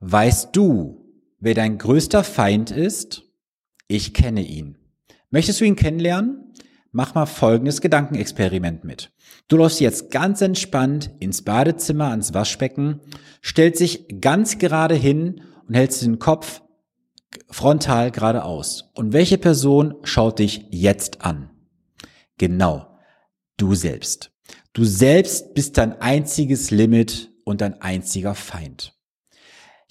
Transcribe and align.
Weißt 0.00 0.50
du, 0.54 1.04
wer 1.40 1.54
dein 1.54 1.78
größter 1.78 2.22
Feind 2.22 2.70
ist? 2.70 3.24
Ich 3.88 4.14
kenne 4.14 4.42
ihn. 4.42 4.78
Möchtest 5.30 5.60
du 5.60 5.64
ihn 5.64 5.76
kennenlernen? 5.76 6.54
Mach 6.92 7.14
mal 7.14 7.26
folgendes 7.26 7.80
Gedankenexperiment 7.80 8.84
mit. 8.84 9.12
Du 9.48 9.56
läufst 9.56 9.80
jetzt 9.80 10.10
ganz 10.10 10.40
entspannt 10.40 11.10
ins 11.20 11.42
Badezimmer, 11.42 12.10
ans 12.10 12.32
Waschbecken, 12.32 13.00
stellst 13.44 13.80
dich 13.80 14.20
ganz 14.20 14.58
gerade 14.58 14.94
hin 14.94 15.42
und 15.66 15.74
hältst 15.74 16.02
den 16.02 16.18
Kopf 16.18 16.62
frontal 17.50 18.10
geradeaus. 18.10 18.90
Und 18.94 19.12
welche 19.12 19.38
Person 19.38 19.94
schaut 20.04 20.38
dich 20.38 20.66
jetzt 20.70 21.22
an? 21.22 21.50
Genau, 22.38 22.98
du 23.56 23.74
selbst. 23.74 24.30
Du 24.72 24.84
selbst 24.84 25.54
bist 25.54 25.76
dein 25.76 26.00
einziges 26.00 26.70
Limit 26.70 27.30
und 27.44 27.60
dein 27.60 27.80
einziger 27.82 28.34
Feind. 28.34 28.97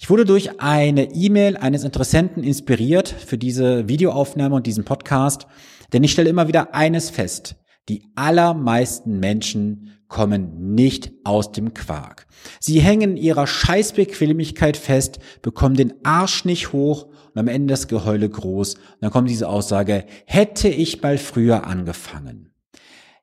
Ich 0.00 0.08
wurde 0.10 0.24
durch 0.24 0.60
eine 0.60 1.12
E-Mail 1.12 1.56
eines 1.56 1.82
Interessenten 1.82 2.44
inspiriert 2.44 3.08
für 3.08 3.36
diese 3.36 3.88
Videoaufnahme 3.88 4.54
und 4.54 4.66
diesen 4.66 4.84
Podcast, 4.84 5.46
denn 5.92 6.04
ich 6.04 6.12
stelle 6.12 6.30
immer 6.30 6.46
wieder 6.46 6.72
eines 6.72 7.10
fest. 7.10 7.56
Die 7.88 8.04
allermeisten 8.14 9.18
Menschen 9.18 9.98
kommen 10.06 10.74
nicht 10.74 11.10
aus 11.24 11.50
dem 11.50 11.74
Quark. 11.74 12.26
Sie 12.60 12.80
hängen 12.80 13.12
in 13.12 13.16
ihrer 13.16 13.46
Scheißbequemlichkeit 13.46 14.76
fest, 14.76 15.18
bekommen 15.42 15.74
den 15.74 15.94
Arsch 16.04 16.44
nicht 16.44 16.72
hoch 16.72 17.06
und 17.34 17.38
am 17.38 17.48
Ende 17.48 17.72
das 17.72 17.88
Geheule 17.88 18.30
groß. 18.30 18.74
Und 18.74 18.82
dann 19.00 19.10
kommt 19.10 19.28
diese 19.28 19.48
Aussage, 19.48 20.04
hätte 20.26 20.68
ich 20.68 21.02
mal 21.02 21.18
früher 21.18 21.66
angefangen. 21.66 22.52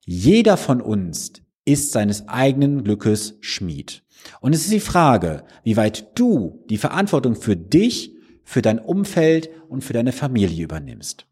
Jeder 0.05 0.57
von 0.57 0.81
uns 0.81 1.33
ist 1.65 1.91
seines 1.91 2.27
eigenen 2.27 2.83
Glückes 2.83 3.37
Schmied. 3.41 4.03
Und 4.41 4.53
es 4.53 4.61
ist 4.61 4.71
die 4.71 4.79
Frage, 4.79 5.43
wie 5.63 5.77
weit 5.77 6.17
du 6.17 6.63
die 6.69 6.77
Verantwortung 6.77 7.35
für 7.35 7.55
dich, 7.55 8.11
für 8.43 8.61
dein 8.61 8.79
Umfeld 8.79 9.49
und 9.69 9.83
für 9.83 9.93
deine 9.93 10.11
Familie 10.11 10.63
übernimmst. 10.63 11.25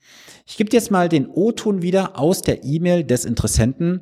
Ich 0.46 0.58
gebe 0.58 0.72
jetzt 0.74 0.92
mal 0.92 1.10
den 1.10 1.28
O-Ton 1.28 1.82
wieder 1.82 2.20
aus 2.20 2.42
der 2.42 2.64
E-Mail 2.64 3.04
des 3.04 3.26
Interessenten. 3.26 4.02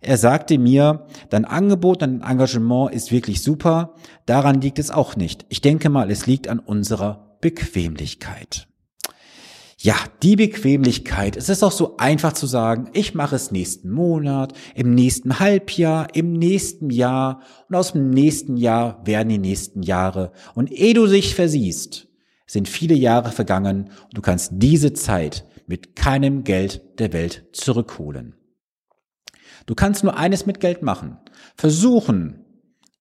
Er 0.00 0.16
sagte 0.16 0.58
mir, 0.58 1.06
dein 1.28 1.44
Angebot, 1.44 2.02
dein 2.02 2.22
Engagement 2.22 2.94
ist 2.94 3.12
wirklich 3.12 3.42
super. 3.42 3.94
Daran 4.26 4.60
liegt 4.60 4.78
es 4.78 4.90
auch 4.90 5.16
nicht. 5.16 5.44
Ich 5.48 5.60
denke 5.60 5.90
mal, 5.90 6.10
es 6.10 6.26
liegt 6.26 6.48
an 6.48 6.60
unserer 6.60 7.36
Bequemlichkeit. 7.40 8.68
Ja, 9.84 9.96
die 10.22 10.36
Bequemlichkeit. 10.36 11.36
Es 11.36 11.48
ist 11.48 11.64
auch 11.64 11.72
so 11.72 11.96
einfach 11.96 12.34
zu 12.34 12.46
sagen, 12.46 12.88
ich 12.92 13.16
mache 13.16 13.34
es 13.34 13.50
nächsten 13.50 13.90
Monat, 13.90 14.52
im 14.76 14.94
nächsten 14.94 15.40
Halbjahr, 15.40 16.14
im 16.14 16.34
nächsten 16.34 16.88
Jahr 16.88 17.42
und 17.68 17.74
aus 17.74 17.90
dem 17.90 18.10
nächsten 18.10 18.56
Jahr 18.56 19.04
werden 19.04 19.30
die 19.30 19.38
nächsten 19.38 19.82
Jahre. 19.82 20.30
Und 20.54 20.70
ehe 20.70 20.94
du 20.94 21.08
dich 21.08 21.34
versiehst, 21.34 22.06
sind 22.46 22.68
viele 22.68 22.94
Jahre 22.94 23.32
vergangen 23.32 23.90
und 24.04 24.16
du 24.16 24.20
kannst 24.20 24.52
diese 24.54 24.92
Zeit 24.92 25.44
mit 25.66 25.96
keinem 25.96 26.44
Geld 26.44 27.00
der 27.00 27.12
Welt 27.12 27.48
zurückholen. 27.50 28.36
Du 29.66 29.74
kannst 29.74 30.04
nur 30.04 30.16
eines 30.16 30.46
mit 30.46 30.60
Geld 30.60 30.82
machen. 30.82 31.18
Versuchen, 31.56 32.44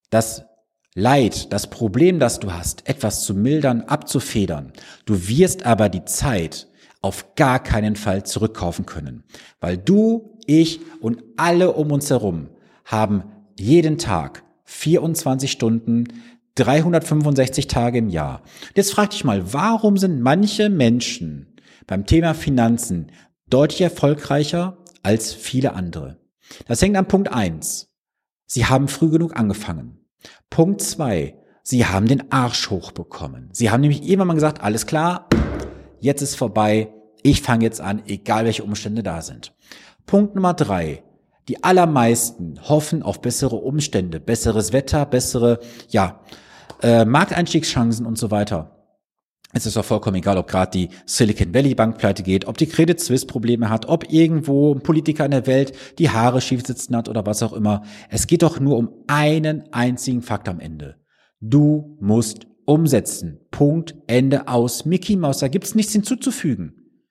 das 0.10 0.46
Leid, 0.96 1.54
das 1.54 1.70
Problem, 1.70 2.18
das 2.18 2.40
du 2.40 2.52
hast, 2.52 2.90
etwas 2.90 3.24
zu 3.24 3.36
mildern, 3.36 3.82
abzufedern. 3.82 4.74
Du 5.06 5.28
wirst 5.28 5.64
aber 5.64 5.88
die 5.88 6.06
Zeit 6.06 6.68
auf 7.02 7.36
gar 7.36 7.62
keinen 7.62 7.96
Fall 7.96 8.26
zurückkaufen 8.26 8.86
können, 8.86 9.24
weil 9.60 9.78
du, 9.78 10.38
ich 10.46 10.82
und 11.00 11.24
alle 11.38 11.74
um 11.74 11.92
uns 11.92 12.10
herum 12.10 12.50
haben 12.86 13.24
jeden 13.60 13.98
Tag 13.98 14.44
24 14.66 15.52
Stunden, 15.52 16.06
365 16.56 17.68
Tage 17.68 18.00
im 18.00 18.10
Jahr. 18.10 18.42
Jetzt 18.76 18.94
frag 18.94 19.12
dich 19.12 19.24
mal, 19.24 19.54
warum 19.54 19.98
sind 19.98 20.22
manche 20.22 20.70
Menschen 20.70 21.56
beim 21.88 22.06
Thema 22.06 22.34
Finanzen 22.34 23.12
deutlich 23.50 23.82
erfolgreicher 23.82 24.78
als 25.04 25.34
viele 25.34 25.74
andere? 25.74 26.20
Das 26.68 26.82
hängt 26.82 26.98
an 26.98 27.08
Punkt 27.08 27.32
eins. 27.32 27.88
Sie 28.46 28.66
haben 28.66 28.88
früh 28.88 29.10
genug 29.10 29.38
angefangen. 29.38 30.06
Punkt 30.50 30.82
zwei. 30.82 31.38
Sie 31.64 31.86
haben 31.86 32.08
den 32.08 32.32
Arsch 32.32 32.70
hochbekommen. 32.70 33.50
Sie 33.54 33.70
haben 33.70 33.82
nämlich 33.82 34.04
irgendwann 34.04 34.28
mal 34.28 34.34
gesagt, 34.34 34.62
alles 34.62 34.86
klar, 34.86 35.28
jetzt 36.02 36.22
ist 36.22 36.36
vorbei, 36.36 36.94
ich 37.24 37.42
fange 37.42 37.64
jetzt 37.64 37.80
an, 37.80 38.02
egal 38.08 38.46
welche 38.46 38.64
Umstände 38.64 39.04
da 39.04 39.22
sind. 39.22 39.54
Punkt 40.06 40.36
Nummer 40.36 40.54
drei. 40.54 41.04
Die 41.48 41.64
allermeisten 41.64 42.60
hoffen 42.68 43.04
auf 43.04 43.22
bessere 43.22 43.56
Umstände, 43.56 44.20
besseres 44.20 44.74
Wetter, 44.74 45.06
bessere, 45.06 45.60
ja, 45.90 46.20
äh, 46.82 47.06
Markteinstiegschancen 47.06 48.06
und 48.06 48.18
so 48.18 48.32
weiter. 48.32 48.78
Es 49.54 49.66
ist 49.66 49.76
doch 49.76 49.84
vollkommen 49.84 50.16
egal, 50.16 50.38
ob 50.38 50.48
gerade 50.48 50.72
die 50.72 50.90
Silicon 51.06 51.54
Valley 51.54 51.76
Bank 51.76 51.98
pleite 51.98 52.24
geht, 52.24 52.48
ob 52.48 52.58
die 52.58 52.68
Credit 52.68 53.00
Suisse 53.00 53.26
Probleme 53.26 53.70
hat, 53.70 53.88
ob 53.88 54.12
irgendwo 54.12 54.74
ein 54.74 54.82
Politiker 54.82 55.26
in 55.26 55.32
der 55.32 55.46
Welt 55.46 55.74
die 56.00 56.10
Haare 56.10 56.40
schief 56.40 56.66
sitzen 56.66 56.96
hat 56.96 57.10
oder 57.10 57.26
was 57.26 57.44
auch 57.44 57.54
immer. 57.54 57.84
Es 58.10 58.28
geht 58.28 58.44
doch 58.44 58.60
nur 58.60 58.78
um 58.78 58.90
einen 59.08 59.64
einzigen 59.74 60.22
Fakt 60.22 60.48
am 60.48 60.60
Ende. 60.60 60.96
Du 61.42 61.98
musst 62.00 62.48
umsetzen. 62.72 63.40
Punkt, 63.52 63.96
Ende 64.08 64.48
aus. 64.48 64.86
Mickey 64.86 65.16
Mouse, 65.16 65.40
da 65.40 65.48
gibt's 65.48 65.76
nichts 65.76 65.92
hinzuzufügen. 65.92 67.04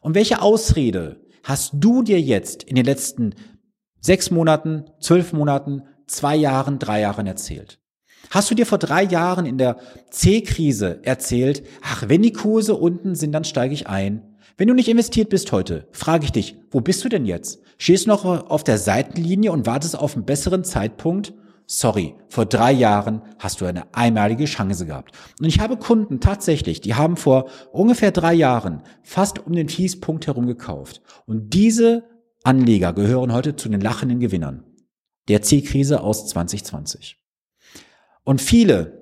Und 0.00 0.14
welche 0.14 0.42
Ausrede 0.42 1.20
hast 1.44 1.72
du 1.74 2.02
dir 2.02 2.20
jetzt 2.20 2.62
in 2.62 2.76
den 2.76 2.84
letzten 2.84 3.34
sechs 4.00 4.30
Monaten, 4.30 4.84
zwölf 5.00 5.32
Monaten, 5.32 5.82
zwei 6.06 6.34
Jahren, 6.36 6.78
drei 6.78 7.00
Jahren 7.00 7.26
erzählt? 7.26 7.78
Hast 8.30 8.50
du 8.50 8.54
dir 8.54 8.66
vor 8.66 8.78
drei 8.78 9.02
Jahren 9.02 9.46
in 9.46 9.58
der 9.58 9.76
C-Krise 10.10 11.00
erzählt, 11.02 11.64
ach, 11.82 12.04
wenn 12.08 12.22
die 12.22 12.32
Kurse 12.32 12.74
unten 12.74 13.14
sind, 13.14 13.32
dann 13.32 13.44
steige 13.44 13.74
ich 13.74 13.88
ein? 13.88 14.36
Wenn 14.56 14.68
du 14.68 14.74
nicht 14.74 14.88
investiert 14.88 15.28
bist 15.28 15.50
heute, 15.52 15.88
frage 15.92 16.24
ich 16.24 16.32
dich, 16.32 16.56
wo 16.70 16.80
bist 16.80 17.04
du 17.04 17.08
denn 17.08 17.26
jetzt? 17.26 17.60
Stehst 17.78 18.06
du 18.06 18.10
noch 18.10 18.24
auf 18.24 18.64
der 18.64 18.78
Seitenlinie 18.78 19.52
und 19.52 19.66
wartest 19.66 19.98
auf 19.98 20.14
einen 20.14 20.24
besseren 20.24 20.64
Zeitpunkt? 20.64 21.34
Sorry, 21.66 22.14
vor 22.28 22.46
drei 22.46 22.72
Jahren 22.72 23.22
hast 23.38 23.60
du 23.60 23.66
eine 23.66 23.94
einmalige 23.94 24.44
Chance 24.44 24.86
gehabt. 24.86 25.16
Und 25.40 25.46
ich 25.46 25.60
habe 25.60 25.76
Kunden 25.76 26.20
tatsächlich, 26.20 26.80
die 26.80 26.94
haben 26.94 27.16
vor 27.16 27.48
ungefähr 27.72 28.10
drei 28.10 28.34
Jahren 28.34 28.82
fast 29.02 29.44
um 29.46 29.52
den 29.52 29.68
Fließpunkt 29.68 30.26
herum 30.26 30.46
gekauft. 30.46 31.02
Und 31.26 31.54
diese 31.54 32.04
Anleger 32.44 32.92
gehören 32.92 33.32
heute 33.32 33.56
zu 33.56 33.68
den 33.68 33.80
lachenden 33.80 34.20
Gewinnern 34.20 34.64
der 35.28 35.42
C-Krise 35.42 36.00
aus 36.00 36.26
2020. 36.28 37.18
Und 38.24 38.40
viele, 38.40 39.00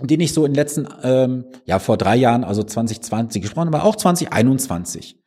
die 0.00 0.16
nicht 0.16 0.34
so 0.34 0.44
in 0.44 0.52
den 0.52 0.56
letzten, 0.56 0.88
ähm, 1.02 1.46
ja 1.64 1.78
vor 1.78 1.96
drei 1.96 2.16
Jahren, 2.16 2.44
also 2.44 2.62
2020 2.62 3.42
gesprochen, 3.42 3.68
aber 3.68 3.84
auch 3.84 3.96
2021, 3.96 5.22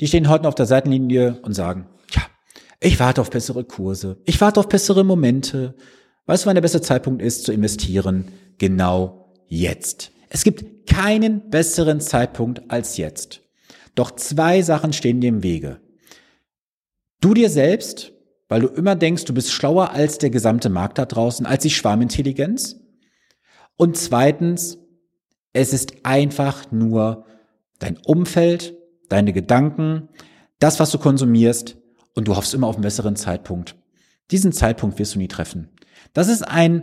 die 0.00 0.06
stehen 0.06 0.28
heute 0.28 0.48
auf 0.48 0.54
der 0.54 0.66
Seitenlinie 0.66 1.40
und 1.42 1.54
sagen, 1.54 1.88
ich 2.80 3.00
warte 3.00 3.20
auf 3.20 3.30
bessere 3.30 3.64
Kurse, 3.64 4.18
ich 4.24 4.40
warte 4.40 4.60
auf 4.60 4.68
bessere 4.68 5.04
Momente. 5.04 5.74
Weißt 6.26 6.44
du, 6.44 6.48
wann 6.48 6.56
der 6.56 6.62
beste 6.62 6.80
Zeitpunkt 6.80 7.22
ist 7.22 7.44
zu 7.44 7.52
investieren? 7.52 8.32
Genau 8.58 9.32
jetzt. 9.46 10.10
Es 10.28 10.42
gibt 10.42 10.88
keinen 10.88 11.50
besseren 11.50 12.00
Zeitpunkt 12.00 12.70
als 12.70 12.96
jetzt. 12.96 13.42
Doch 13.94 14.10
zwei 14.10 14.62
Sachen 14.62 14.92
stehen 14.92 15.20
dir 15.20 15.28
im 15.28 15.42
Wege. 15.42 15.80
Du 17.20 17.32
dir 17.32 17.48
selbst 17.48 18.12
weil 18.48 18.60
du 18.60 18.68
immer 18.68 18.94
denkst, 18.94 19.24
du 19.24 19.34
bist 19.34 19.52
schlauer 19.52 19.90
als 19.90 20.18
der 20.18 20.30
gesamte 20.30 20.68
Markt 20.68 20.98
da 20.98 21.06
draußen, 21.06 21.46
als 21.46 21.62
die 21.62 21.70
Schwarmintelligenz. 21.70 22.76
Und 23.76 23.96
zweitens, 23.96 24.78
es 25.52 25.72
ist 25.72 26.04
einfach 26.04 26.70
nur 26.70 27.24
dein 27.78 27.98
Umfeld, 28.04 28.76
deine 29.08 29.32
Gedanken, 29.32 30.08
das, 30.58 30.80
was 30.80 30.90
du 30.90 30.98
konsumierst 30.98 31.76
und 32.16 32.26
du 32.26 32.34
hoffst 32.34 32.54
immer 32.54 32.66
auf 32.66 32.74
einen 32.74 32.82
besseren 32.82 33.14
Zeitpunkt. 33.14 33.76
Diesen 34.32 34.50
Zeitpunkt 34.50 34.98
wirst 34.98 35.14
du 35.14 35.20
nie 35.20 35.28
treffen. 35.28 35.68
Das 36.12 36.26
ist 36.28 36.42
ein 36.42 36.82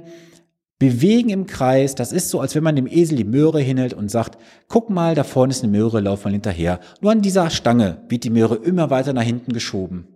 Bewegen 0.80 1.30
im 1.30 1.48
Kreis, 1.48 1.96
das 1.96 2.12
ist 2.12 2.30
so, 2.30 2.42
als 2.42 2.56
wenn 2.56 2.64
man 2.64 2.76
dem 2.76 2.88
Esel 2.88 3.18
die 3.18 3.24
Möhre 3.24 3.62
hinhält 3.62 3.94
und 3.94 4.12
sagt, 4.12 4.38
guck 4.68 4.90
mal, 4.90 5.16
da 5.16 5.24
vorne 5.24 5.52
ist 5.52 5.64
eine 5.64 5.72
Möhre, 5.72 6.02
lauf 6.02 6.26
mal 6.26 6.34
hinterher. 6.34 6.80
Nur 7.00 7.12
an 7.12 7.22
dieser 7.22 7.50
Stange 7.50 8.02
wird 8.10 8.26
die 8.26 8.30
Möhre 8.30 8.56
immer 8.56 8.90
weiter 8.90 9.14
nach 9.14 9.24
hinten 9.24 9.54
geschoben. 9.54 10.08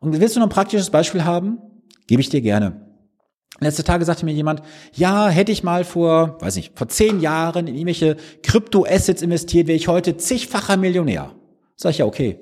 Und 0.00 0.18
willst 0.20 0.36
du 0.36 0.40
noch 0.40 0.48
ein 0.48 0.50
praktisches 0.50 0.90
Beispiel 0.90 1.24
haben? 1.24 1.58
Gebe 2.06 2.20
ich 2.20 2.28
dir 2.28 2.42
gerne. 2.42 2.82
Letzte 3.58 3.84
Tage 3.84 4.04
sagte 4.04 4.26
mir 4.26 4.34
jemand, 4.34 4.60
ja, 4.92 5.28
hätte 5.28 5.50
ich 5.50 5.62
mal 5.62 5.84
vor, 5.84 6.36
weiß 6.40 6.56
nicht, 6.56 6.76
vor 6.76 6.88
zehn 6.88 7.20
Jahren 7.20 7.66
in 7.66 7.74
irgendwelche 7.74 8.16
Krypto-Assets 8.42 9.22
investiert, 9.22 9.66
wäre 9.66 9.76
ich 9.76 9.88
heute 9.88 10.18
zigfacher 10.18 10.76
Millionär. 10.76 11.34
Sag 11.74 11.92
ich 11.92 11.98
ja, 11.98 12.04
okay. 12.04 12.38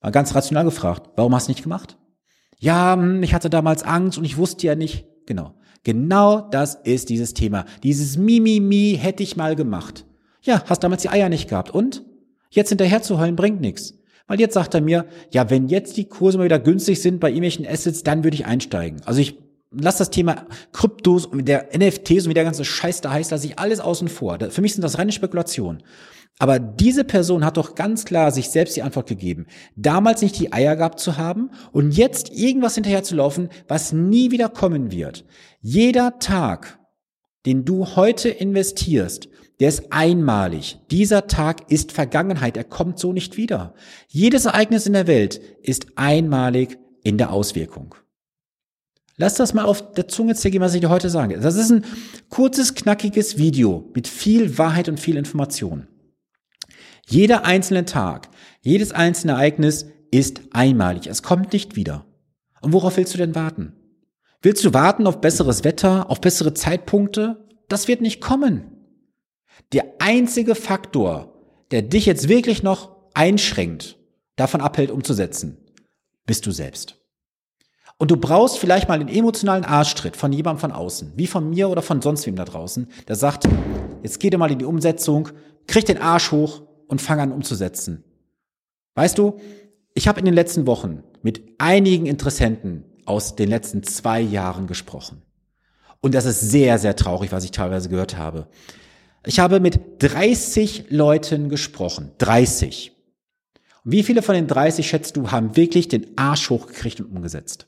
Mal 0.00 0.10
ganz 0.10 0.34
rational 0.34 0.64
gefragt, 0.64 1.10
warum 1.16 1.34
hast 1.34 1.48
du 1.48 1.52
nicht 1.52 1.62
gemacht? 1.62 1.96
Ja, 2.58 2.94
hm, 2.94 3.22
ich 3.22 3.34
hatte 3.34 3.50
damals 3.50 3.82
Angst 3.82 4.18
und 4.18 4.24
ich 4.24 4.36
wusste 4.36 4.66
ja 4.66 4.74
nicht. 4.74 5.06
Genau. 5.26 5.54
Genau 5.84 6.40
das 6.40 6.74
ist 6.74 7.08
dieses 7.08 7.34
Thema. 7.34 7.64
Dieses 7.82 8.16
Mimimi 8.16 8.98
hätte 9.00 9.22
ich 9.22 9.36
mal 9.36 9.56
gemacht. 9.56 10.04
Ja, 10.42 10.62
hast 10.66 10.82
damals 10.82 11.02
die 11.02 11.08
Eier 11.08 11.28
nicht 11.28 11.48
gehabt. 11.48 11.70
Und? 11.70 12.04
Jetzt 12.50 12.70
hinterher 12.70 13.02
zu 13.02 13.18
heulen 13.18 13.36
bringt 13.36 13.60
nichts. 13.60 13.94
Weil 14.26 14.40
jetzt 14.40 14.54
sagt 14.54 14.74
er 14.74 14.80
mir, 14.80 15.06
ja, 15.30 15.50
wenn 15.50 15.68
jetzt 15.68 15.96
die 15.96 16.06
Kurse 16.06 16.38
mal 16.38 16.44
wieder 16.44 16.58
günstig 16.58 17.00
sind 17.00 17.20
bei 17.20 17.28
irgendwelchen 17.28 17.66
Assets, 17.66 18.02
dann 18.02 18.24
würde 18.24 18.34
ich 18.34 18.46
einsteigen. 18.46 19.00
Also 19.04 19.20
ich 19.20 19.38
lass 19.70 19.98
das 19.98 20.10
Thema 20.10 20.46
Kryptos 20.72 21.26
und 21.26 21.46
der 21.46 21.68
NFTs 21.76 22.24
und 22.24 22.30
wie 22.30 22.34
der 22.34 22.44
ganze 22.44 22.64
Scheiß 22.64 23.00
da 23.00 23.12
heißt, 23.12 23.30
lasse 23.30 23.46
ich 23.46 23.58
alles 23.58 23.80
außen 23.80 24.08
vor. 24.08 24.38
Für 24.50 24.60
mich 24.60 24.74
sind 24.74 24.82
das 24.82 24.98
reine 24.98 25.12
Spekulationen. 25.12 25.82
Aber 26.38 26.60
diese 26.60 27.04
Person 27.04 27.44
hat 27.44 27.56
doch 27.56 27.74
ganz 27.74 28.04
klar 28.04 28.30
sich 28.30 28.50
selbst 28.50 28.76
die 28.76 28.82
Antwort 28.82 29.08
gegeben, 29.08 29.46
damals 29.74 30.22
nicht 30.22 30.38
die 30.38 30.52
Eier 30.52 30.76
gehabt 30.76 31.00
zu 31.00 31.16
haben 31.16 31.50
und 31.72 31.96
jetzt 31.96 32.30
irgendwas 32.32 32.76
hinterher 32.76 33.02
zu 33.02 33.16
laufen, 33.16 33.48
was 33.66 33.92
nie 33.92 34.30
wieder 34.30 34.48
kommen 34.48 34.92
wird. 34.92 35.24
Jeder 35.60 36.20
Tag, 36.20 36.78
den 37.44 37.64
du 37.64 37.96
heute 37.96 38.28
investierst, 38.28 39.28
der 39.58 39.68
ist 39.68 39.92
einmalig. 39.92 40.78
Dieser 40.92 41.26
Tag 41.26 41.70
ist 41.70 41.90
Vergangenheit. 41.90 42.56
Er 42.56 42.62
kommt 42.62 43.00
so 43.00 43.12
nicht 43.12 43.36
wieder. 43.36 43.74
Jedes 44.06 44.44
Ereignis 44.44 44.86
in 44.86 44.92
der 44.92 45.08
Welt 45.08 45.40
ist 45.62 45.86
einmalig 45.96 46.78
in 47.02 47.18
der 47.18 47.32
Auswirkung. 47.32 47.96
Lass 49.16 49.34
das 49.34 49.54
mal 49.54 49.64
auf 49.64 49.94
der 49.94 50.06
Zunge 50.06 50.36
zergehen, 50.36 50.62
was 50.62 50.74
ich 50.74 50.80
dir 50.80 50.90
heute 50.90 51.10
sage. 51.10 51.40
Das 51.40 51.56
ist 51.56 51.72
ein 51.72 51.84
kurzes, 52.28 52.74
knackiges 52.74 53.36
Video 53.36 53.90
mit 53.94 54.06
viel 54.06 54.58
Wahrheit 54.58 54.88
und 54.88 55.00
viel 55.00 55.16
Information. 55.16 55.88
Jeder 57.08 57.46
einzelne 57.46 57.86
Tag, 57.86 58.28
jedes 58.60 58.92
einzelne 58.92 59.32
Ereignis 59.32 59.86
ist 60.10 60.42
einmalig. 60.52 61.06
Es 61.06 61.22
kommt 61.22 61.54
nicht 61.54 61.74
wieder. 61.74 62.04
Und 62.60 62.74
worauf 62.74 62.98
willst 62.98 63.14
du 63.14 63.18
denn 63.18 63.34
warten? 63.34 63.72
Willst 64.42 64.62
du 64.62 64.74
warten 64.74 65.06
auf 65.06 65.22
besseres 65.22 65.64
Wetter, 65.64 66.10
auf 66.10 66.20
bessere 66.20 66.52
Zeitpunkte? 66.52 67.48
Das 67.68 67.88
wird 67.88 68.02
nicht 68.02 68.20
kommen. 68.20 68.72
Der 69.72 69.84
einzige 70.00 70.54
Faktor, 70.54 71.32
der 71.70 71.80
dich 71.80 72.04
jetzt 72.04 72.28
wirklich 72.28 72.62
noch 72.62 72.94
einschränkt, 73.14 73.96
davon 74.36 74.60
abhält, 74.60 74.90
umzusetzen, 74.90 75.56
bist 76.26 76.44
du 76.44 76.50
selbst. 76.50 76.96
Und 77.96 78.10
du 78.10 78.18
brauchst 78.18 78.58
vielleicht 78.58 78.86
mal 78.86 78.98
den 78.98 79.08
emotionalen 79.08 79.64
Arschtritt 79.64 80.14
von 80.14 80.32
jemandem 80.32 80.60
von 80.60 80.72
außen, 80.72 81.14
wie 81.16 81.26
von 81.26 81.48
mir 81.48 81.70
oder 81.70 81.80
von 81.80 82.02
sonst 82.02 82.26
wem 82.26 82.36
da 82.36 82.44
draußen, 82.44 82.86
der 83.08 83.16
sagt, 83.16 83.48
jetzt 84.02 84.20
geh 84.20 84.28
dir 84.28 84.38
mal 84.38 84.52
in 84.52 84.58
die 84.58 84.66
Umsetzung, 84.66 85.30
krieg 85.66 85.86
den 85.86 85.98
Arsch 85.98 86.32
hoch 86.32 86.67
und 86.88 87.00
fang 87.00 87.20
an 87.20 87.32
umzusetzen. 87.32 88.04
Weißt 88.94 89.16
du, 89.18 89.38
ich 89.94 90.08
habe 90.08 90.18
in 90.18 90.24
den 90.24 90.34
letzten 90.34 90.66
Wochen 90.66 91.04
mit 91.22 91.42
einigen 91.58 92.06
Interessenten 92.06 92.84
aus 93.04 93.36
den 93.36 93.48
letzten 93.48 93.82
zwei 93.82 94.20
Jahren 94.20 94.66
gesprochen. 94.66 95.22
Und 96.00 96.14
das 96.14 96.24
ist 96.24 96.40
sehr, 96.40 96.78
sehr 96.78 96.96
traurig, 96.96 97.32
was 97.32 97.44
ich 97.44 97.50
teilweise 97.50 97.88
gehört 97.88 98.16
habe. 98.16 98.48
Ich 99.24 99.40
habe 99.40 99.60
mit 99.60 100.02
30 100.02 100.90
Leuten 100.90 101.48
gesprochen. 101.48 102.12
30. 102.18 102.92
Und 103.84 103.92
wie 103.92 104.02
viele 104.02 104.22
von 104.22 104.34
den 104.34 104.46
30, 104.46 104.88
schätzt 104.88 105.16
du, 105.16 105.30
haben 105.30 105.56
wirklich 105.56 105.88
den 105.88 106.16
Arsch 106.16 106.50
hochgekriegt 106.50 107.00
und 107.00 107.06
umgesetzt? 107.14 107.66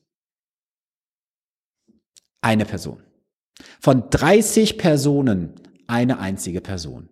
Eine 2.40 2.64
Person. 2.64 3.02
Von 3.80 4.08
30 4.10 4.78
Personen 4.78 5.54
eine 5.86 6.18
einzige 6.18 6.60
Person. 6.60 7.08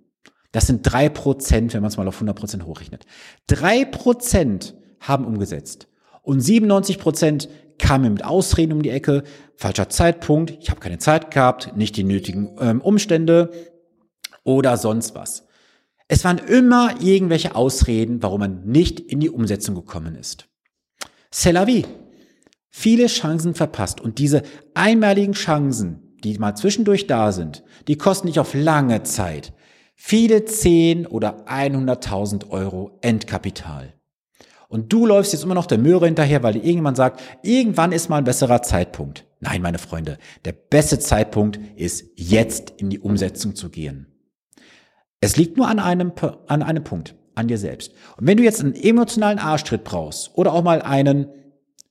Das 0.53 0.67
sind 0.67 0.83
drei 0.83 1.09
Prozent, 1.09 1.75
wenn 1.75 1.83
man 1.83 1.89
es 1.89 1.97
mal 1.97 2.09
auf 2.09 2.17
100 2.17 2.37
Prozent 2.37 2.67
hochrechnet. 2.67 3.05
Drei 3.47 3.85
Prozent 3.85 4.75
haben 5.01 5.27
umgesetzt. 5.27 5.89
Und 6.23 6.41
97 6.41 6.99
Prozent 6.99 7.49
kamen 7.79 8.13
mit 8.13 8.25
Ausreden 8.25 8.73
um 8.73 8.83
die 8.83 8.91
Ecke, 8.91 9.23
falscher 9.57 9.89
Zeitpunkt, 9.89 10.57
ich 10.61 10.71
habe 10.71 10.81
keine 10.81 10.99
Zeit 10.99 11.31
gehabt, 11.31 11.77
nicht 11.77 11.97
die 11.97 12.05
nötigen 12.05 12.57
ähm, 12.61 12.81
Umstände 12.81 13.51
oder 14.43 14.77
sonst 14.77 15.15
was. 15.15 15.47
Es 16.09 16.25
waren 16.25 16.39
immer 16.39 17.01
irgendwelche 17.01 17.55
Ausreden, 17.55 18.23
warum 18.23 18.41
man 18.41 18.65
nicht 18.65 18.99
in 18.99 19.21
die 19.21 19.31
Umsetzung 19.31 19.75
gekommen 19.75 20.17
ist. 20.17 20.49
C'est 21.31 21.53
la 21.53 21.67
vie 21.67 21.85
viele 22.79 23.07
Chancen 23.07 23.55
verpasst. 23.55 24.01
Und 24.01 24.19
diese 24.19 24.43
einmaligen 24.75 25.33
Chancen, 25.33 26.17
die 26.23 26.39
mal 26.39 26.55
zwischendurch 26.55 27.07
da 27.07 27.33
sind, 27.33 27.65
die 27.89 27.97
kosten 27.97 28.29
nicht 28.29 28.39
auf 28.39 28.55
lange 28.55 29.03
Zeit 29.03 29.53
viele 29.99 30.45
10 30.45 31.07
oder 31.07 31.47
100.000 31.49 32.49
Euro 32.51 32.97
Endkapital. 33.03 33.93
Und 34.69 34.93
du 34.93 35.07
läufst 35.07 35.33
jetzt 35.33 35.43
immer 35.43 35.55
noch 35.55 35.67
der 35.67 35.79
Möhre 35.79 36.07
hinterher, 36.07 36.43
weil 36.43 36.53
dir 36.53 36.61
irgendjemand 36.61 36.97
sagt, 36.97 37.21
irgendwann 37.43 37.93
ist 37.93 38.09
mal 38.09 38.19
ein 38.19 38.25
besserer 38.25 38.63
Zeitpunkt. 38.63 39.27
Nein, 39.41 39.61
meine 39.61 39.79
Freunde, 39.79 40.19
der 40.45 40.53
beste 40.53 40.99
Zeitpunkt 40.99 41.59
ist 41.77 42.07
jetzt 42.17 42.71
in 42.77 42.91
die 42.91 43.01
Umsetzung 43.01 43.57
zu 43.57 43.71
gehen. 43.71 44.07
Es 45.21 45.37
liegt 45.37 45.57
nur 45.57 45.69
an 45.69 45.81
einem, 45.81 46.13
an 46.47 46.63
einem 46.63 46.85
Punkt, 46.85 47.17
an 47.35 47.49
dir 47.49 47.59
selbst. 47.59 47.93
Und 48.17 48.27
wenn 48.27 48.37
du 48.37 48.45
jetzt 48.45 48.61
einen 48.61 48.75
emotionalen 48.75 49.39
Arschtritt 49.39 49.85
brauchst 49.85 50.37
oder 50.37 50.53
auch 50.53 50.63
mal 50.63 50.81
einen, 50.81 51.27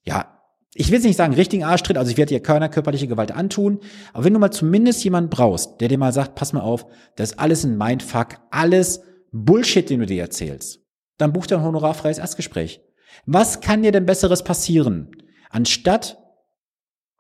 ja, 0.06 0.37
ich 0.80 0.88
will 0.88 0.96
jetzt 0.96 1.06
nicht 1.06 1.18
sagen 1.18 1.34
richtigen 1.34 1.64
Arschtritt, 1.64 1.98
also 1.98 2.12
ich 2.12 2.18
werde 2.18 2.30
dir 2.30 2.40
keiner 2.40 2.70
körperliche 2.70 3.08
Gewalt 3.08 3.32
antun, 3.32 3.80
aber 4.14 4.26
wenn 4.26 4.34
du 4.34 4.40
mal 4.40 4.52
zumindest 4.52 5.04
jemanden 5.04 5.30
brauchst, 5.30 5.82
der 5.82 5.88
dir 5.88 5.98
mal 5.98 6.14
sagt, 6.14 6.36
pass 6.36 6.54
mal 6.54 6.62
auf, 6.62 6.86
das 7.16 7.32
ist 7.32 7.40
alles 7.40 7.64
ein 7.64 7.78
Mindfuck, 7.78 8.36
alles 8.52 9.02
Bullshit, 9.32 9.90
den 9.90 10.02
du 10.02 10.06
dir 10.06 10.22
erzählst, 10.22 10.80
dann 11.18 11.34
buch 11.34 11.48
dir 11.48 11.58
ein 11.58 11.64
honorarfreies 11.64 12.20
Erstgespräch. 12.20 12.82
Was 13.26 13.62
kann 13.62 13.82
dir 13.82 13.92
denn 13.92 14.06
besseres 14.06 14.44
passieren, 14.44 15.12
anstatt 15.50 16.18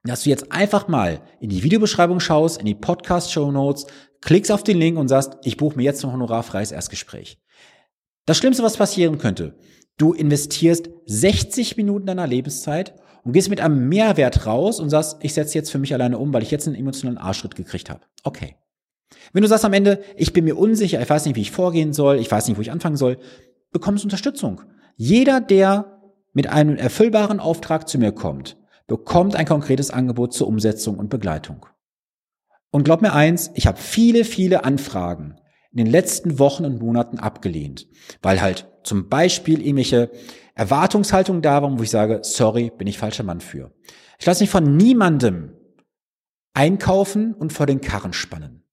dass 0.04 0.24
du 0.24 0.30
jetzt 0.30 0.52
einfach 0.52 0.88
mal 0.88 1.22
in 1.42 1.50
die 1.50 1.64
Videobeschreibung 1.64 2.22
schaust, 2.22 2.60
in 2.60 2.66
die 2.66 2.76
Podcast-Show 2.76 3.52
Notes, 3.52 3.88
klickst 4.22 4.52
auf 4.52 4.64
den 4.64 4.78
Link 4.78 4.98
und 4.98 5.10
sagst, 5.10 5.34
ich 5.44 5.58
buche 5.58 5.76
mir 5.76 5.84
jetzt 5.84 6.04
ein 6.06 6.12
honorarfreies 6.14 6.72
Erstgespräch. 6.72 7.40
Das 8.26 8.38
Schlimmste, 8.38 8.64
was 8.64 8.78
passieren 8.78 9.18
könnte, 9.18 9.58
du 9.98 10.14
investierst 10.14 10.90
60 11.06 11.76
Minuten 11.76 12.06
deiner 12.06 12.28
Lebenszeit 12.28 12.96
und 13.28 13.34
gehst 13.34 13.50
mit 13.50 13.60
einem 13.60 13.90
Mehrwert 13.90 14.46
raus 14.46 14.80
und 14.80 14.90
sagst, 14.90 15.18
ich 15.20 15.34
setze 15.34 15.56
jetzt 15.56 15.70
für 15.70 15.80
mich 15.80 15.94
alleine 15.94 16.18
um, 16.18 16.34
weil 16.34 16.44
ich 16.44 16.50
jetzt 16.50 16.66
einen 16.66 16.78
emotionalen 16.78 17.18
Arschschritt 17.18 17.56
gekriegt 17.56 17.90
habe. 17.90 18.00
Okay. 18.24 18.56
Wenn 19.34 19.42
du 19.42 19.50
sagst 19.50 19.66
am 19.66 19.74
Ende, 19.74 20.02
ich 20.16 20.32
bin 20.32 20.46
mir 20.46 20.58
unsicher, 20.58 21.02
ich 21.02 21.10
weiß 21.10 21.26
nicht, 21.26 21.36
wie 21.36 21.42
ich 21.42 21.52
vorgehen 21.52 21.92
soll, 21.92 22.20
ich 22.20 22.32
weiß 22.32 22.48
nicht, 22.48 22.56
wo 22.58 22.62
ich 22.62 22.72
anfangen 22.72 22.96
soll, 22.96 23.18
bekommst 23.74 24.06
Unterstützung. 24.06 24.62
Jeder, 24.96 25.42
der 25.42 26.00
mit 26.32 26.48
einem 26.48 26.78
erfüllbaren 26.78 27.42
Auftrag 27.42 27.90
zu 27.90 27.98
mir 27.98 28.14
kommt, 28.14 28.56
bekommt 28.88 29.36
ein 29.36 29.46
konkretes 29.46 29.92
Angebot 29.92 30.32
zur 30.32 30.48
Umsetzung 30.48 30.98
und 30.98 31.10
Begleitung. 31.10 31.66
Und 32.72 32.86
glaub 32.86 33.02
mir 33.02 33.12
eins, 33.12 33.52
ich 33.56 33.68
habe 33.68 33.78
viele, 33.78 34.24
viele 34.24 34.64
Anfragen 34.64 35.36
in 35.74 35.80
den 35.80 35.88
letzten 35.88 36.40
Wochen 36.40 36.64
und 36.64 36.80
Monaten 36.82 37.20
abgelehnt, 37.20 37.90
weil 38.22 38.40
halt 38.40 38.70
zum 38.84 39.10
Beispiel 39.10 39.60
irgendwelche 39.60 40.12
Erwartungshaltung 40.58 41.44
da 41.44 41.62
war, 41.62 41.78
wo 41.78 41.84
ich 41.84 41.92
sage, 41.92 42.20
sorry, 42.24 42.72
bin 42.76 42.88
ich 42.88 42.98
falscher 42.98 43.24
Mann 43.24 43.42
für. 43.42 43.72
Ich 44.20 44.26
lasse 44.26 44.44
mich 44.44 44.50
von 44.50 44.76
niemandem 44.76 45.54
einkaufen 46.54 47.36
und 47.36 47.54
vor 47.54 47.68
den 47.68 47.80
Karren 47.80 48.14
spannen. 48.14 48.64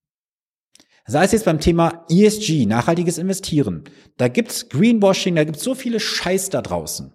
Sei 1.06 1.22
es 1.22 1.32
jetzt 1.32 1.44
beim 1.44 1.60
Thema 1.60 2.06
ESG, 2.08 2.64
nachhaltiges 2.64 3.19
Investieren. 3.19 3.84
Da 4.17 4.29
gibt's 4.29 4.70
Greenwashing, 4.70 5.34
da 5.34 5.44
gibt's 5.44 5.62
so 5.62 5.74
viele 5.74 6.00
Scheiß 6.00 6.48
da 6.48 6.62
draußen. 6.62 7.12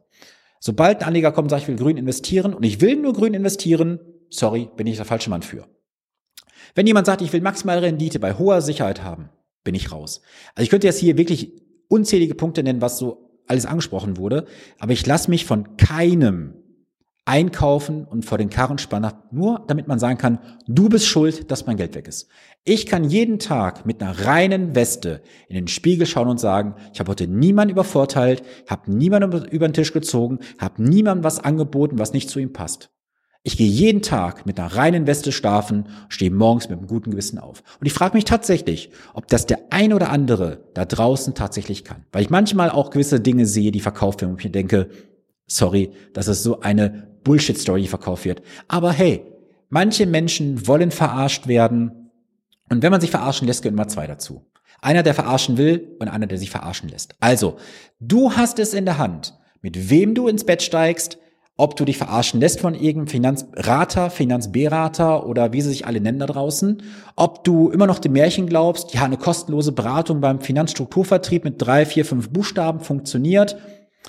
Sobald 0.59 1.01
ein 1.01 1.07
Anleger 1.07 1.31
kommt 1.31 1.45
und 1.45 1.49
sagt, 1.49 1.63
ich 1.63 1.67
will 1.67 1.75
grün 1.75 1.97
investieren 1.97 2.53
und 2.53 2.63
ich 2.63 2.79
will 2.81 2.97
nur 2.97 3.13
grün 3.13 3.33
investieren, 3.33 3.99
sorry, 4.29 4.69
bin 4.77 4.85
ich 4.85 4.97
der 4.97 5.05
falsche 5.05 5.31
Mann 5.31 5.41
für. 5.41 5.67
Wenn 6.75 6.85
jemand 6.85 7.07
sagt, 7.07 7.23
ich 7.23 7.33
will 7.33 7.41
maximale 7.41 7.81
Rendite 7.81 8.19
bei 8.19 8.35
hoher 8.35 8.61
Sicherheit 8.61 9.01
haben, 9.01 9.29
bin 9.63 9.73
ich 9.73 9.91
raus. 9.91 10.21
Also 10.53 10.63
ich 10.63 10.69
könnte 10.69 10.85
jetzt 10.85 10.99
hier 10.99 11.17
wirklich 11.17 11.53
unzählige 11.87 12.35
Punkte 12.35 12.61
nennen, 12.61 12.81
was 12.81 12.99
so 12.99 13.28
alles 13.49 13.65
angesprochen 13.65 14.17
wurde. 14.17 14.45
Aber 14.79 14.93
ich 14.93 15.05
lasse 15.05 15.29
mich 15.29 15.45
von 15.45 15.75
keinem 15.77 16.53
einkaufen 17.25 18.05
und 18.05 18.25
vor 18.25 18.39
den 18.39 18.49
Karren 18.49 18.79
spannen, 18.79 19.11
nur 19.31 19.63
damit 19.67 19.87
man 19.87 19.99
sagen 19.99 20.17
kann, 20.17 20.39
du 20.67 20.89
bist 20.89 21.05
schuld, 21.05 21.51
dass 21.51 21.67
mein 21.67 21.77
Geld 21.77 21.93
weg 21.93 22.07
ist. 22.07 22.27
Ich 22.63 22.87
kann 22.87 23.03
jeden 23.03 23.37
Tag 23.37 23.85
mit 23.85 24.01
einer 24.01 24.25
reinen 24.25 24.73
Weste 24.73 25.21
in 25.47 25.55
den 25.55 25.67
Spiegel 25.67 26.07
schauen 26.07 26.27
und 26.27 26.39
sagen, 26.39 26.73
ich 26.91 26.99
habe 26.99 27.11
heute 27.11 27.27
niemanden 27.27 27.73
übervorteilt, 27.73 28.41
habe 28.67 28.91
niemanden 28.91 29.45
über 29.45 29.67
den 29.67 29.73
Tisch 29.73 29.93
gezogen, 29.93 30.39
habe 30.57 30.81
niemandem 30.81 31.23
was 31.23 31.39
angeboten, 31.39 31.99
was 31.99 32.13
nicht 32.13 32.31
zu 32.31 32.39
ihm 32.39 32.51
passt. 32.51 32.89
Ich 33.43 33.55
gehe 33.55 33.67
jeden 33.67 34.01
Tag 34.01 34.45
mit 34.45 34.59
einer 34.59 34.75
reinen 34.75 35.07
Weste 35.07 35.31
schlafen, 35.31 35.87
stehe 36.09 36.29
morgens 36.29 36.67
mit 36.67 36.77
einem 36.77 36.87
guten 36.87 37.11
Gewissen 37.11 37.39
auf. 37.39 37.63
Und 37.79 37.87
ich 37.87 37.93
frage 37.93 38.15
mich 38.15 38.25
tatsächlich, 38.25 38.91
ob 39.13 39.27
das 39.27 39.45
der 39.45 39.59
ein 39.69 39.93
oder 39.93 40.09
andere 40.09 40.65
da 40.73 40.83
draußen 40.83 41.35
tatsächlich 41.35 41.85
kann. 41.85 42.05
Weil 42.11 42.23
ich 42.23 42.29
manchmal 42.29 42.69
auch 42.69 42.89
gewisse 42.89 43.21
Dinge 43.21 43.45
sehe, 43.45 43.71
die 43.71 43.79
verkauft 43.79 44.21
werden 44.21 44.31
und 44.31 44.39
ich 44.39 44.45
mir 44.45 44.51
denke, 44.51 44.89
sorry, 45.47 45.91
das 46.13 46.27
ist 46.27 46.43
so 46.43 46.59
eine 46.59 47.07
Bullshit-Story, 47.23 47.83
die 47.83 47.87
verkauft 47.87 48.25
wird. 48.25 48.41
Aber 48.67 48.91
hey, 48.91 49.25
manche 49.69 50.05
Menschen 50.05 50.67
wollen 50.67 50.91
verarscht 50.91 51.47
werden. 51.47 52.11
Und 52.69 52.83
wenn 52.83 52.91
man 52.91 53.01
sich 53.01 53.11
verarschen 53.11 53.47
lässt, 53.47 53.61
gehören 53.61 53.77
immer 53.77 53.87
zwei 53.87 54.05
dazu. 54.05 54.45
Einer, 54.81 55.03
der 55.03 55.13
verarschen 55.13 55.57
will 55.57 55.95
und 55.99 56.09
einer, 56.09 56.27
der 56.27 56.37
sich 56.37 56.51
verarschen 56.51 56.89
lässt. 56.89 57.15
Also, 57.19 57.57
du 57.99 58.33
hast 58.33 58.59
es 58.59 58.73
in 58.73 58.85
der 58.85 58.97
Hand, 58.97 59.37
mit 59.61 59.89
wem 59.89 60.13
du 60.13 60.27
ins 60.27 60.45
Bett 60.45 60.61
steigst, 60.61 61.17
ob 61.59 61.75
du 61.75 61.83
dich 61.83 61.97
verarschen 61.97 62.39
lässt 62.39 62.61
von 62.61 62.73
irgendeinem 62.73 63.07
Finanzrater, 63.07 64.09
Finanzberater 64.09 65.25
oder 65.25 65.51
wie 65.51 65.59
sie 65.59 65.67
sich 65.67 65.85
alle 65.85 65.99
nennen 65.99 66.19
da 66.19 66.25
draußen, 66.25 66.81
ob 67.17 67.43
du 67.43 67.69
immer 67.69 67.85
noch 67.85 67.99
dem 67.99 68.13
Märchen 68.13 68.47
glaubst, 68.47 68.93
ja, 68.93 69.03
eine 69.03 69.17
kostenlose 69.17 69.73
Beratung 69.73 70.21
beim 70.21 70.39
Finanzstrukturvertrieb 70.39 71.43
mit 71.43 71.61
drei, 71.61 71.85
vier, 71.85 72.05
fünf 72.05 72.29
Buchstaben 72.29 72.79
funktioniert. 72.79 73.57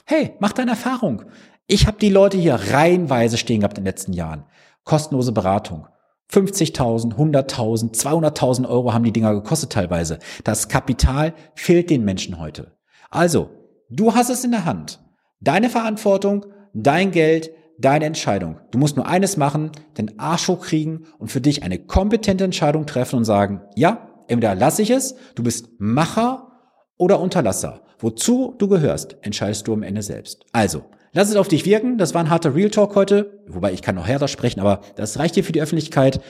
Hey, 0.05 0.35
mach 0.39 0.53
deine 0.53 0.71
Erfahrung. 0.71 1.25
Ich 1.67 1.89
habe 1.89 1.99
die 2.01 2.09
Leute 2.09 2.39
hier 2.39 2.55
reihenweise 2.55 3.37
stehen 3.37 3.61
gehabt 3.61 3.79
in 3.79 3.83
den 3.83 3.89
letzten 3.89 4.13
Jahren. 4.13 4.45
Kostenlose 4.85 5.33
Beratung. 5.33 5.89
50.000, 6.33 7.17
100.000, 7.17 8.01
200.000 8.01 8.69
Euro 8.69 8.95
haben 8.95 9.03
die 9.03 9.13
Dinger 9.13 9.35
gekostet 9.35 9.73
teilweise. 9.73 10.21
Das 10.45 10.69
Kapital 10.69 11.35
fehlt 11.57 11.91
den 11.91 12.05
Menschen 12.05 12.39
heute. 12.39 12.77
Also, 13.11 13.51
du 13.89 14.15
hast 14.15 14.31
es 14.31 14.45
in 14.45 14.53
der 14.53 14.67
Hand. 14.67 15.01
Deine 15.41 15.69
Verantwortung, 15.69 16.47
dein 16.75 17.11
Geld, 17.11 17.51
deine 17.79 18.05
Entscheidung. 18.05 18.59
Du 18.71 18.79
musst 18.79 18.97
nur 18.97 19.07
eines 19.07 19.37
machen, 19.37 19.73
den 19.97 20.19
Arsch 20.19 20.49
hochkriegen 20.49 21.07
und 21.19 21.31
für 21.31 21.41
dich 21.41 21.63
eine 21.63 21.79
kompetente 21.79 22.45
Entscheidung 22.45 22.87
treffen 22.87 23.17
und 23.17 23.25
sagen, 23.25 23.63
ja, 23.75 24.09
entweder 24.29 24.55
lasse 24.55 24.83
ich 24.83 24.91
es, 24.91 25.17
du 25.35 25.43
bist 25.43 25.69
Macher 25.79 26.53
oder 26.99 27.21
Unterlasser. 27.21 27.83
Wozu 27.99 28.55
du 28.59 28.69
gehörst, 28.69 29.17
entscheidest 29.23 29.67
du 29.67 29.73
am 29.73 29.83
Ende 29.83 30.03
selbst. 30.03 30.45
Also, 30.53 30.85
Lass 31.13 31.29
es 31.29 31.37
auf 31.37 31.49
dich 31.49 31.67
wirken. 31.67 31.99
Das 31.99 32.15
war 32.15 32.23
ein 32.23 32.31
harter 32.31 32.55
Real 32.55 32.71
Talk 32.71 32.95
heute. 32.95 33.43
Wobei 33.49 33.73
ich 33.73 33.83
kann 33.83 33.97
noch 33.97 34.07
härter 34.07 34.29
sprechen, 34.29 34.61
aber 34.61 34.81
das 34.95 35.19
reicht 35.19 35.35
dir 35.37 35.43
für 35.43 35.53
die 35.53 35.61
Öffentlichkeit. 35.61 36.21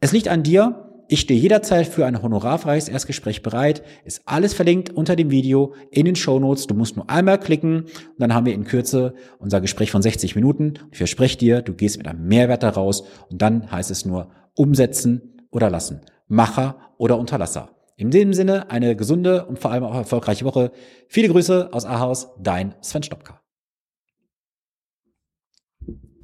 Es 0.00 0.12
liegt 0.12 0.28
an 0.28 0.42
dir. 0.42 0.89
Ich 1.12 1.22
stehe 1.22 1.40
jederzeit 1.40 1.88
für 1.88 2.06
ein 2.06 2.22
honorarfreies 2.22 2.88
Erstgespräch 2.88 3.42
bereit. 3.42 3.82
Ist 4.04 4.22
alles 4.26 4.54
verlinkt 4.54 4.90
unter 4.90 5.16
dem 5.16 5.32
Video 5.32 5.74
in 5.90 6.04
den 6.04 6.14
Show 6.14 6.38
Notes. 6.38 6.68
Du 6.68 6.74
musst 6.76 6.94
nur 6.94 7.10
einmal 7.10 7.40
klicken 7.40 7.80
und 7.80 8.18
dann 8.18 8.32
haben 8.32 8.46
wir 8.46 8.54
in 8.54 8.62
Kürze 8.62 9.14
unser 9.40 9.60
Gespräch 9.60 9.90
von 9.90 10.02
60 10.02 10.36
Minuten. 10.36 10.74
Ich 10.92 10.98
verspreche 10.98 11.36
dir, 11.36 11.62
du 11.62 11.74
gehst 11.74 11.98
mit 11.98 12.06
einem 12.06 12.28
Mehrwert 12.28 12.62
daraus 12.62 13.02
und 13.28 13.42
dann 13.42 13.72
heißt 13.72 13.90
es 13.90 14.04
nur 14.04 14.30
umsetzen 14.54 15.40
oder 15.50 15.68
lassen. 15.68 16.02
Macher 16.28 16.76
oder 16.96 17.18
Unterlasser. 17.18 17.70
In 17.96 18.12
dem 18.12 18.32
Sinne 18.32 18.70
eine 18.70 18.94
gesunde 18.94 19.46
und 19.46 19.58
vor 19.58 19.72
allem 19.72 19.82
auch 19.82 19.96
erfolgreiche 19.96 20.44
Woche. 20.44 20.70
Viele 21.08 21.28
Grüße 21.28 21.70
aus 21.72 21.86
Ahaus, 21.86 22.28
dein 22.38 22.76
Sven 22.82 23.02
Stopka. 23.02 23.40